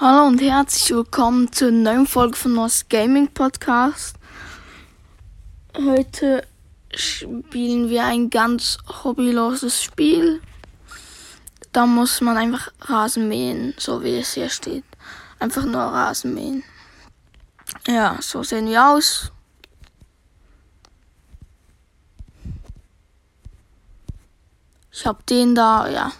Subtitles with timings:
[0.00, 4.16] Hallo und herzlich willkommen zur neuen Folge von Nos Gaming Podcast.
[5.76, 6.44] Heute
[6.92, 10.42] spielen wir ein ganz hobbyloses Spiel.
[11.70, 14.82] Da muss man einfach Rasen mähen, so wie es hier steht.
[15.38, 16.64] Einfach nur Rasen mähen.
[17.86, 19.30] Ja, so sehen wir aus.
[24.90, 26.10] Ich hab den da, ja.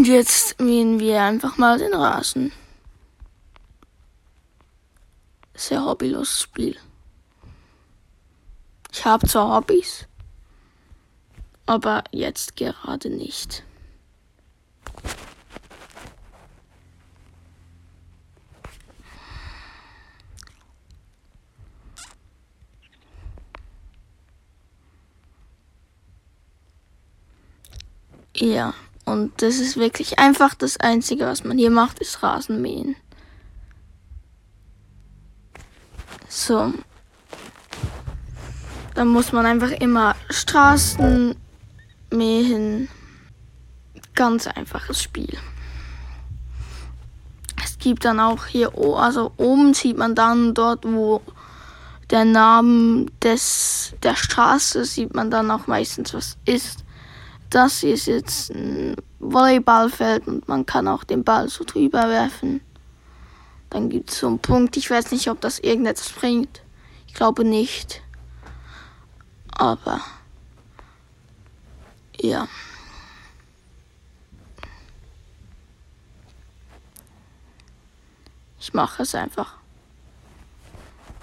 [0.00, 2.52] Und jetzt mähen wir einfach mal den Rasen.
[5.52, 6.78] Sehr hobbyloses Spiel.
[8.90, 10.06] Ich habe zwar Hobbys,
[11.66, 13.62] aber jetzt gerade nicht.
[28.34, 28.72] Ja.
[29.04, 32.96] Und das ist wirklich einfach das Einzige, was man hier macht, ist Rasenmähen.
[36.28, 36.72] So.
[38.94, 41.34] Dann muss man einfach immer Straßen
[42.12, 42.88] mähen.
[44.14, 45.38] Ganz einfaches Spiel.
[47.64, 51.22] Es gibt dann auch hier, also oben sieht man dann dort, wo
[52.10, 56.79] der Name des, der Straße sieht man dann auch meistens, was ist
[57.50, 62.60] das ist jetzt ein Volleyballfeld und man kann auch den Ball so drüber werfen.
[63.68, 64.76] Dann gibt es so einen Punkt.
[64.76, 66.62] Ich weiß nicht, ob das irgendetwas bringt.
[67.06, 68.02] Ich glaube nicht.
[69.52, 70.00] Aber
[72.20, 72.48] ja.
[78.58, 79.56] Ich mache es einfach.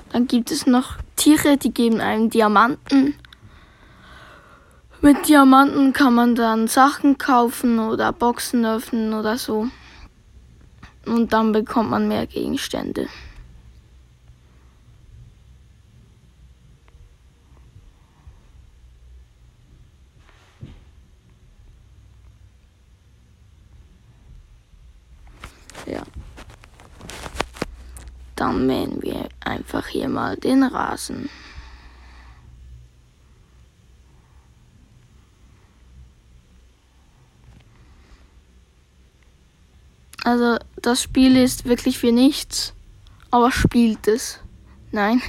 [0.10, 3.16] Dann gibt es noch Tiere, die geben einem Diamanten.
[5.00, 9.68] Mit Diamanten kann man dann Sachen kaufen oder Boxen öffnen oder so.
[11.06, 13.08] Und dann bekommt man mehr Gegenstände.
[25.86, 26.02] Ja.
[28.36, 31.30] Dann mähen wir einfach hier mal den Rasen.
[40.28, 42.74] Also das Spiel ist wirklich für nichts,
[43.32, 44.42] aber spielt es.
[44.92, 45.22] Nein.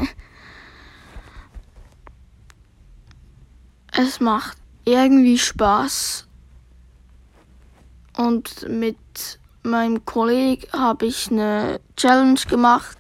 [3.93, 6.27] Es macht irgendwie Spaß.
[8.17, 8.99] Und mit
[9.63, 12.99] meinem Kollegen habe ich eine Challenge gemacht.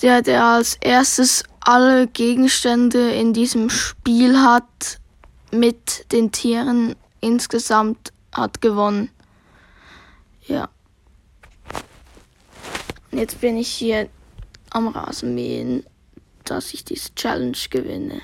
[0.00, 5.00] Der, der als erstes alle Gegenstände in diesem Spiel hat,
[5.52, 9.10] mit den Tieren insgesamt hat gewonnen.
[10.46, 10.70] Ja.
[13.18, 14.08] Jetzt bin ich hier
[14.70, 15.84] am Rasenmähen,
[16.44, 18.20] dass ich diese Challenge gewinne.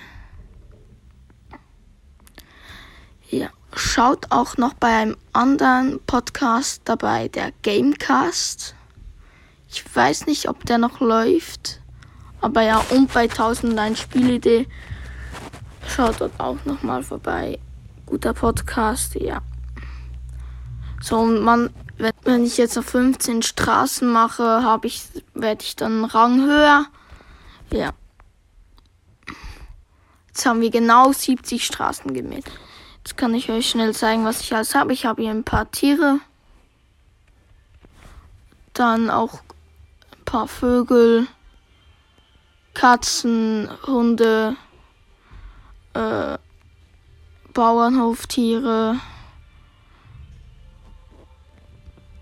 [3.28, 8.77] Ja, schaut auch noch bei einem anderen Podcast dabei, der Gamecast.
[9.69, 11.81] Ich weiß nicht, ob der noch läuft,
[12.41, 14.69] aber ja, und bei 1001 Spielidee.
[15.88, 17.59] Schaut dort auch noch mal vorbei.
[18.06, 19.43] Guter Podcast, ja.
[21.00, 25.93] So, und man wenn ich jetzt noch 15 Straßen mache, habe ich, werde ich dann
[25.93, 26.87] einen Rang höher.
[27.71, 27.93] Ja.
[30.28, 32.44] Jetzt haben wir genau 70 Straßen gemäht.
[32.99, 34.93] Jetzt kann ich euch schnell zeigen, was ich alles habe.
[34.93, 36.19] Ich habe hier ein paar Tiere.
[38.72, 41.28] Dann auch ein paar Vögel.
[42.72, 44.56] Katzen, Hunde,
[45.93, 46.38] äh,
[47.53, 48.99] Bauernhoftiere.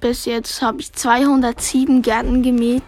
[0.03, 2.83] Bis jetzt habe ich 207 Gärten gemäht.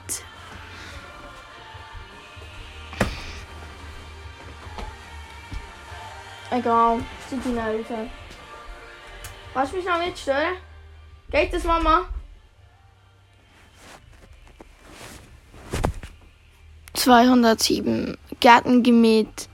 [6.50, 6.98] Egal,
[7.30, 7.54] sind die.
[9.54, 10.56] Kannst du mich noch nicht stören?
[11.30, 12.06] Geht das, Mama?
[16.94, 19.48] Zweihundertsieben Gärten gemäht.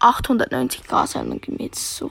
[0.00, 1.74] 1.339.890 Grashörner gemäht.
[1.74, 2.10] So.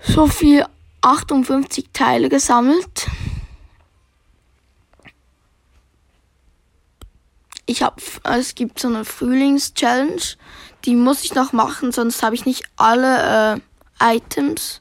[0.00, 0.64] so viel
[1.00, 3.08] 58 Teile gesammelt.
[7.66, 10.22] Ich habe, es gibt so eine Frühlings-Challenge,
[10.84, 13.60] die muss ich noch machen, sonst habe ich nicht alle
[14.00, 14.80] äh, Items.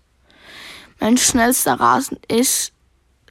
[0.99, 2.71] Mein schnellster Rasen ist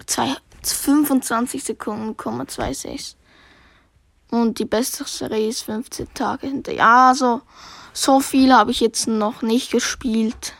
[0.04, 3.16] 2, 25 Sekunden, 26.
[4.30, 6.72] Und die beste Serie ist 15 Tage hinter.
[6.72, 7.40] Ja, so,
[7.96, 10.52] so viel habe ich jetzt noch nicht gespielt.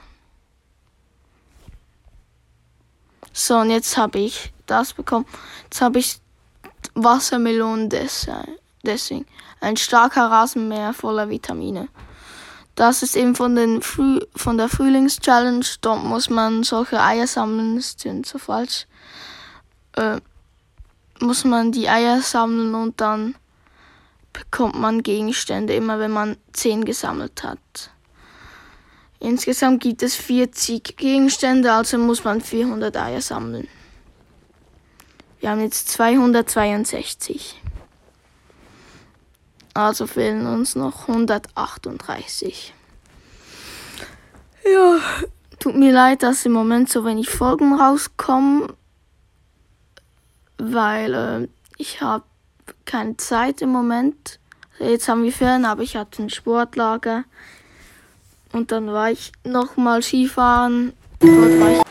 [3.33, 5.27] So, und jetzt habe ich das bekommen.
[5.65, 6.19] Jetzt habe ich
[6.95, 9.27] Wassermelonen deswegen.
[9.61, 11.89] Ein starker Rasenmäher voller Vitamine.
[12.75, 15.67] Das ist eben von, den Früh von der Frühlingschallenge.
[15.83, 17.77] Dort muss man solche Eier sammeln.
[17.77, 18.87] Das sind so falsch.
[19.93, 20.21] Äh,
[21.21, 23.35] muss man die Eier sammeln und dann
[24.39, 27.91] bekommt man Gegenstände, immer wenn man 10 gesammelt hat.
[29.19, 33.69] Insgesamt gibt es 40 Gegenstände, also muss man 400 Eier sammeln.
[35.41, 37.61] Wir haben jetzt 262.
[39.75, 42.75] Also fehlen uns noch 138.
[44.65, 44.99] Ja,
[45.59, 48.73] tut mir leid, dass im Moment so wenig Folgen rauskommen,
[50.59, 51.49] weil äh,
[51.79, 52.25] ich habe
[52.85, 54.39] keine Zeit im Moment.
[54.79, 57.25] Jetzt haben wir Ferien, aber ich hatte ein Sportlager.
[58.53, 60.93] Und dann war ich nochmal Skifahren.
[61.21, 61.83] Dort war ich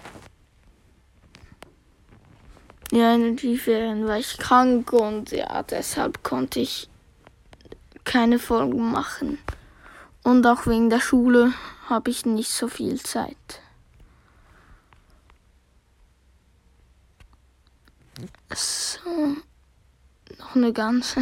[2.92, 6.88] ja, in den Skiferien war ich krank und ja, deshalb konnte ich
[8.06, 9.39] keine Folgen machen.
[10.24, 11.54] Und auch wegen der Schule
[11.89, 13.60] habe ich nicht so viel Zeit.
[18.54, 19.36] So,
[20.40, 21.22] noch eine ganze.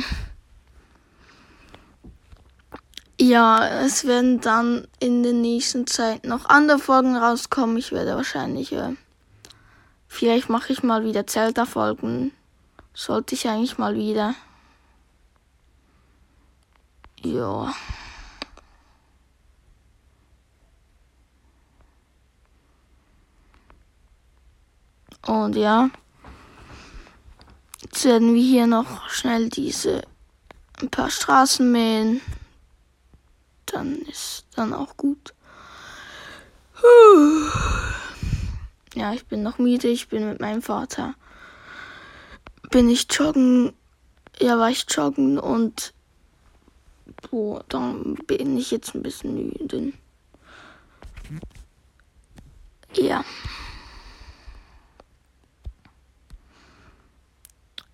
[3.19, 7.77] Ja, es werden dann in der nächsten Zeit noch andere Folgen rauskommen.
[7.77, 8.95] Ich werde wahrscheinlich, äh,
[10.07, 12.31] vielleicht mache ich mal wieder Zelda-Folgen.
[12.93, 14.35] Sollte ich eigentlich mal wieder.
[17.23, 17.73] Ja.
[25.25, 25.89] Und ja,
[27.93, 30.01] jetzt werden wir hier noch schnell diese
[30.81, 32.21] ein paar Straßen mähen.
[33.67, 35.35] Dann ist dann auch gut.
[38.95, 39.89] Ja, ich bin noch müde.
[39.89, 41.13] Ich bin mit meinem Vater.
[42.71, 43.73] Bin ich joggen.
[44.39, 45.93] Ja, war ich joggen und
[47.29, 49.93] Boah, dann bin ich jetzt ein bisschen müde.
[52.95, 53.23] Ja.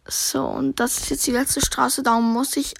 [0.10, 2.04] So, und das ist jetzt die letzte Straße.
[2.04, 2.74] Da muss ich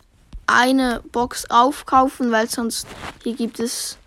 [0.48, 2.88] eine Box aufkaufen, weil sonst
[3.24, 3.98] hier gibt es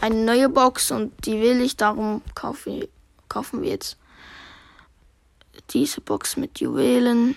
[0.00, 1.76] eine neue Box und die will ich.
[1.76, 2.84] Darum kaufen,
[3.28, 3.96] kaufen wir jetzt
[5.70, 7.36] diese Box mit Juwelen.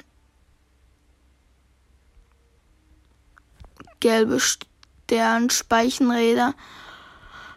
[3.99, 6.53] gelbe Sternspeichenräder.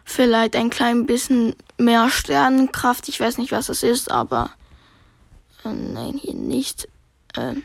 [0.05, 3.07] Vielleicht ein klein bisschen mehr Sternenkraft.
[3.07, 4.49] Ich weiß nicht, was das ist, aber
[5.63, 6.89] äh, nein, hier nicht.
[7.35, 7.55] Äh,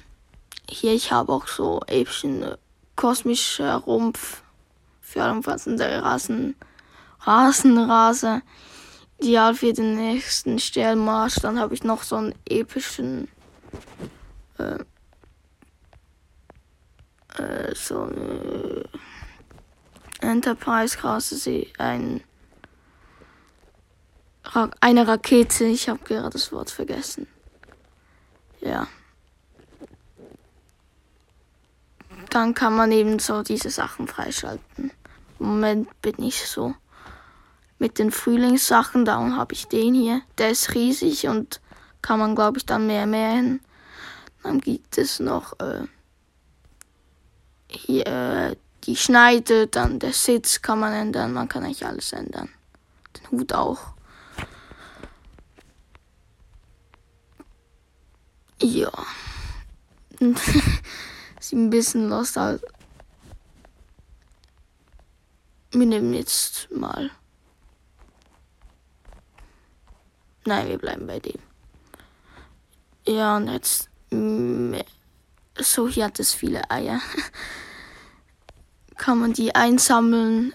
[0.68, 2.56] hier, ich habe auch so epischen äh,
[2.96, 4.42] kosmischer Rumpf
[5.00, 6.56] für allumfassende Rasen,
[7.20, 8.42] Rasenrase.
[9.20, 11.36] Ideal für den nächsten Sternmarsch.
[11.36, 13.28] Dann habe ich noch so einen epischen
[14.58, 14.78] äh,
[17.36, 18.84] äh, so eine
[20.20, 22.22] Enterprise-Klasse, ein,
[24.80, 25.64] eine Rakete.
[25.64, 27.26] Ich habe gerade das Wort vergessen.
[28.60, 28.88] Ja.
[32.30, 34.90] Dann kann man eben so diese Sachen freischalten.
[35.40, 36.74] Im Moment bin ich so
[37.78, 40.22] mit den Frühlingssachen, darum habe ich den hier.
[40.36, 41.60] Der ist riesig und
[42.02, 43.60] kann man, glaube ich, dann mehr mähen.
[44.42, 45.86] Dann gibt es noch äh,
[47.68, 52.48] hier äh, die Schneide, dann der Sitz kann man ändern, man kann eigentlich alles ändern.
[53.16, 53.94] Den Hut auch.
[58.60, 58.90] Ja.
[61.48, 62.60] Sieht ein bisschen los aus.
[65.70, 67.10] Wir nehmen jetzt mal.
[70.44, 71.40] Nein, wir bleiben bei dem.
[73.06, 73.88] Ja, und jetzt.
[75.58, 77.00] So, hier hat es viele Eier.
[78.98, 80.54] Kann man die einsammeln.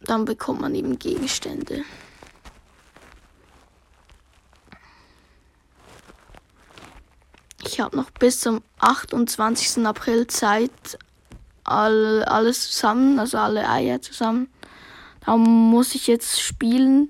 [0.00, 1.84] Dann bekommt man eben Gegenstände.
[7.74, 9.84] Ich habe noch bis zum 28.
[9.84, 10.96] April Zeit,
[11.64, 14.48] all, alles zusammen, also alle Eier zusammen.
[15.26, 17.08] Da muss ich jetzt spielen.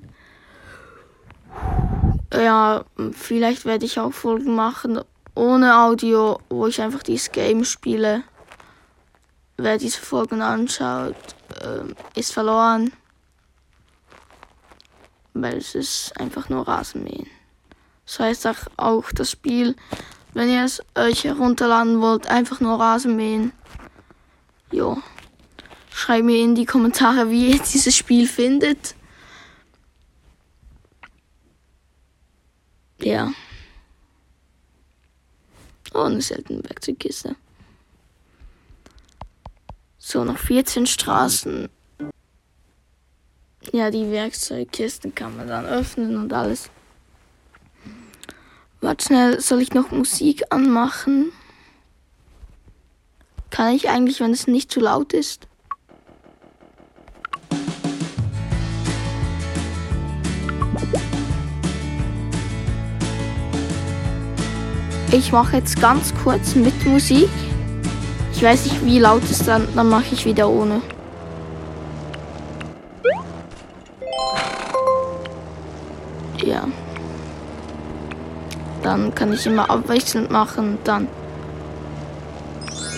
[2.33, 5.00] Ja, vielleicht werde ich auch Folgen machen
[5.35, 8.23] ohne Audio, wo ich einfach dieses Game spiele.
[9.59, 11.14] Wer diese Folgen anschaut,
[11.61, 12.90] äh, ist verloren.
[15.35, 17.26] Weil es ist einfach nur Rasenmähen.
[18.06, 19.76] Das heißt auch das Spiel,
[20.34, 23.52] wenn ihr es euch herunterladen wollt, einfach nur Rasenmähen.
[24.70, 24.98] Jo.
[25.90, 28.96] Schreibt mir in die Kommentare, wie ihr dieses Spiel findet.
[33.00, 33.32] Ja.
[35.92, 37.36] Oh, eine seltene Werkzeugkiste.
[39.98, 41.68] So, noch 14 Straßen.
[43.72, 46.70] Ja, die Werkzeugkisten kann man dann öffnen und alles.
[48.84, 51.32] Warte schnell, soll ich noch Musik anmachen?
[53.48, 55.48] Kann ich eigentlich, wenn es nicht zu laut ist?
[65.12, 67.30] Ich mache jetzt ganz kurz mit Musik.
[68.34, 70.82] Ich weiß nicht, wie laut es dann, dann mache ich wieder ohne.
[78.94, 80.78] Dann kann ich immer abwechselnd machen.
[80.84, 81.08] Dann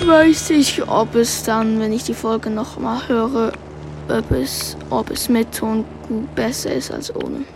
[0.04, 3.50] weiß ich, ob es dann, wenn ich die Folge noch mal höre,
[4.06, 7.46] ob es, ob es mit Ton gut besser ist als ohne.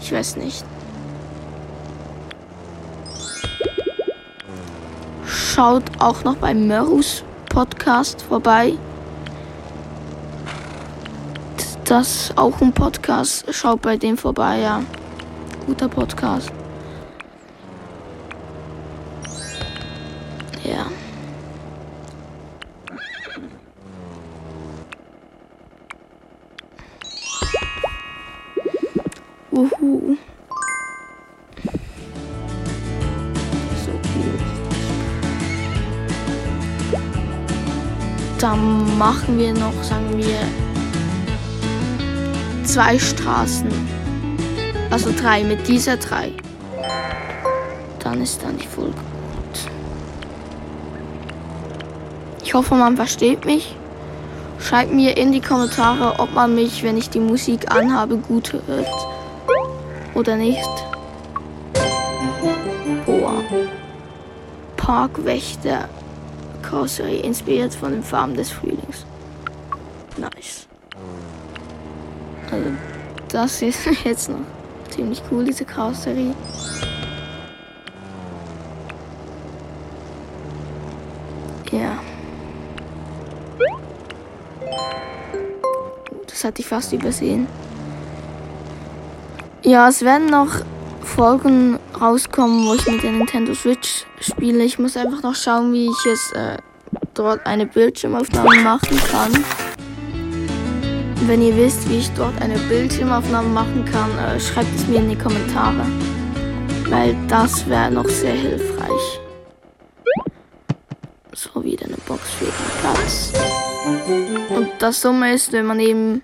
[0.00, 0.64] Ich weiß nicht.
[5.26, 8.74] schaut auch noch bei Mörus Podcast vorbei.
[11.84, 13.52] Das ist auch ein Podcast.
[13.52, 14.82] Schaut bei dem vorbei, ja.
[15.66, 16.52] Guter Podcast.
[20.62, 20.86] Ja.
[29.50, 30.16] Uhu.
[38.38, 40.38] Dann machen wir noch, sagen wir,
[42.64, 43.95] zwei Straßen.
[44.90, 46.32] Also drei, mit dieser drei.
[47.98, 49.70] Dann ist dann die Folge gut.
[52.42, 53.74] Ich hoffe, man versteht mich.
[54.60, 58.86] Schreibt mir in die Kommentare, ob man mich, wenn ich die Musik anhabe, gut hört.
[60.14, 60.68] Oder nicht.
[63.04, 63.42] Boah.
[64.76, 65.88] Parkwächter
[66.62, 69.04] Karosserie, inspiriert von den Farben des Frühlings.
[70.16, 70.66] Nice.
[72.50, 72.70] Also,
[73.28, 74.55] das ist jetzt noch
[74.90, 76.34] ziemlich cool, diese Karosserie.
[81.72, 81.98] Ja.
[86.26, 87.46] Das hatte ich fast übersehen.
[89.62, 90.48] Ja, es werden noch
[91.02, 94.62] Folgen rauskommen, wo ich mit der Nintendo Switch spiele.
[94.64, 96.58] Ich muss einfach noch schauen, wie ich es äh,
[97.14, 99.44] dort eine Bildschirmaufnahme machen kann.
[101.22, 105.08] Wenn ihr wisst, wie ich dort eine Bildschirmaufnahme machen kann, äh, schreibt es mir in
[105.08, 105.86] die Kommentare.
[106.88, 109.20] Weil das wäre noch sehr hilfreich.
[111.34, 113.32] So, wieder eine Box für den Platz.
[114.50, 116.22] Und das Summe ist, wenn man eben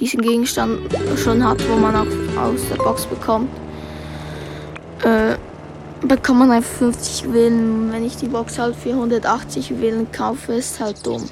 [0.00, 0.80] diesen Gegenstand
[1.16, 3.48] schon hat, wo man auch aus der Box bekommt
[5.02, 5.36] äh,
[6.06, 7.92] bekommt man einfach 50 Willen.
[7.92, 11.22] Wenn ich die Box halt für 180 Willen kaufe, ist halt dumm.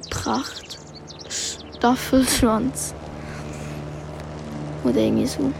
[0.00, 0.78] Pracht.
[1.76, 2.94] Staffelschwanz.
[4.84, 5.52] Oder irgendwie so.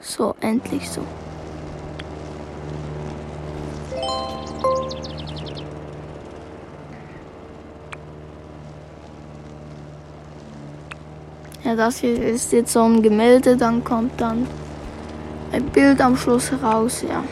[0.00, 1.02] So, endlich so.
[11.64, 14.46] Ja, das hier ist jetzt so ein Gemälde, dann kommt dann
[15.52, 17.22] ein Bild am Schluss heraus, ja.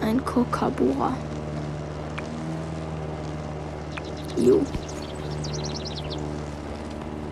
[0.00, 1.14] Ein Kokabura.
[4.36, 4.60] Jo.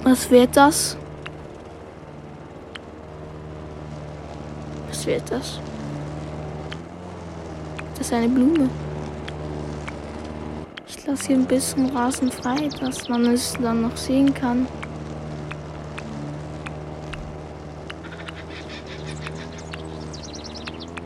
[0.02, 0.96] Was wird das?
[4.88, 5.60] Was wird das?
[8.00, 8.70] Das ist eine Blume.
[10.88, 14.66] Ich lasse hier ein bisschen Rasen frei, dass man es dann noch sehen kann.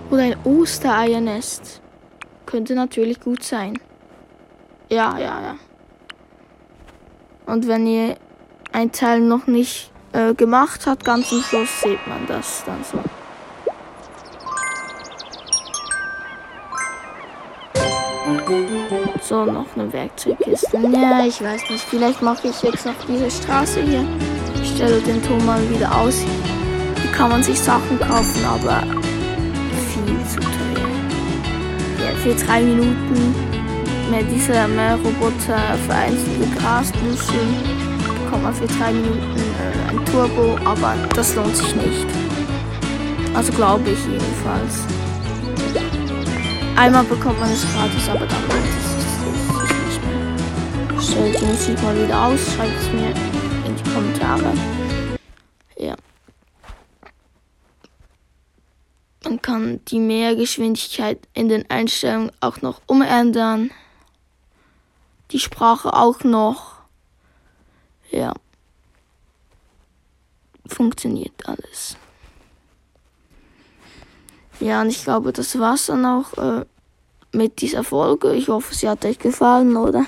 [0.09, 1.83] Oder ein Ostereiernest.
[2.47, 3.77] Könnte natürlich gut sein.
[4.89, 5.57] Ja, ja, ja.
[7.47, 8.17] Und wenn ihr
[8.71, 13.01] ein Teil noch nicht äh, gemacht habt, ganz am Schluss sieht man das dann so.
[19.23, 20.77] So, noch eine Werkzeugkiste.
[20.77, 21.85] Ja, ich weiß nicht.
[21.85, 24.05] Vielleicht mache ich jetzt noch diese Straße hier.
[24.63, 26.23] Ich stelle den Ton mal wieder aus.
[26.23, 28.83] Ihr kann man sich Sachen kaufen, aber
[29.93, 30.89] viel zu teuer.
[32.01, 33.35] Ja, für drei Minuten
[34.11, 37.85] mehr diese mehr Roboter vereinzelte Grasmuscheln
[38.25, 42.07] bekommt man für drei Minuten äh, ein Turbo, aber das lohnt sich nicht.
[43.35, 45.04] Also glaube ich jedenfalls.
[46.77, 48.97] Einmal bekommt man es gratis, aber dann lohnt es
[49.87, 51.01] nicht mehr.
[51.01, 53.11] Stellt die Musik mal wieder aus, schreibt es mir
[53.65, 54.53] in die Kommentare.
[55.77, 55.95] Ja.
[59.23, 63.71] Man kann die Mehrgeschwindigkeit in den Einstellungen auch noch umändern.
[65.31, 66.75] Die Sprache auch noch.
[68.11, 68.35] Ja.
[70.67, 71.97] Funktioniert alles.
[74.61, 76.65] Ja, und ich glaube, das war's dann auch äh,
[77.33, 78.35] mit dieser Folge.
[78.35, 80.07] Ich hoffe, sie hat euch gefallen, oder?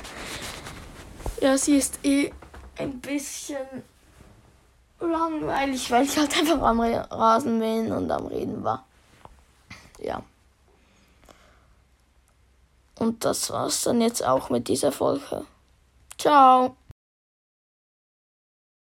[1.40, 2.32] Ja, sie ist eh
[2.78, 3.56] ein bisschen
[5.00, 8.84] langweilig, weil ich halt einfach am Rasenmähen und am Reden war.
[9.98, 10.22] Ja.
[12.98, 15.44] Und das war's dann jetzt auch mit dieser Folge.
[16.18, 16.76] Ciao.